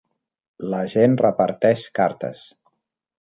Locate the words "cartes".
1.99-2.47